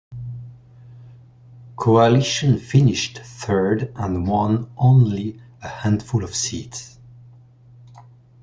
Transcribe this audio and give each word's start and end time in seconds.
Coalition 1.75 2.57
finished 2.57 3.19
third 3.19 3.93
and 3.95 4.25
won 4.27 4.71
only 4.75 5.39
a 5.61 5.67
handful 5.67 6.23
of 6.23 6.33
seats. 6.35 6.97